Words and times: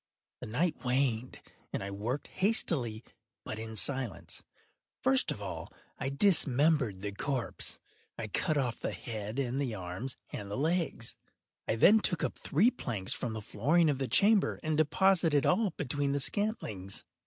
The 0.39 0.47
night 0.47 0.83
waned, 0.83 1.39
and 1.71 1.83
I 1.83 1.91
worked 1.91 2.25
hastily, 2.29 3.03
but 3.45 3.59
in 3.59 3.75
silence. 3.75 4.41
First 5.03 5.29
of 5.29 5.43
all 5.43 5.71
I 5.99 6.09
dismembered 6.09 7.01
the 7.01 7.11
corpse. 7.11 7.77
I 8.17 8.27
cut 8.27 8.57
off 8.57 8.79
the 8.79 8.93
head 8.93 9.37
and 9.37 9.61
the 9.61 9.75
arms 9.75 10.17
and 10.33 10.49
the 10.49 10.57
legs. 10.57 11.17
I 11.67 11.75
then 11.75 11.99
took 11.99 12.23
up 12.23 12.39
three 12.39 12.71
planks 12.71 13.13
from 13.13 13.33
the 13.33 13.43
flooring 13.43 13.91
of 13.91 13.99
the 13.99 14.07
chamber, 14.07 14.59
and 14.63 14.75
deposited 14.75 15.45
all 15.45 15.69
between 15.77 16.13
the 16.13 16.19
scantlings. 16.19 17.05